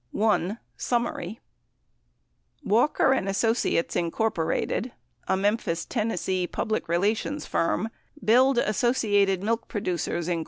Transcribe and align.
i. 0.19 0.57
summary 0.77 1.39
Walker 2.63 3.13
and 3.13 3.29
Associates, 3.29 3.93
Inc., 3.93 4.91
a 5.27 5.37
Memphis, 5.37 5.85
Tenn. 5.85 6.47
public 6.51 6.89
relations 6.89 7.45
firm, 7.45 7.87
billed 8.25 8.57
Associated 8.57 9.43
Milk 9.43 9.67
Producers, 9.67 10.27
Inc. 10.27 10.39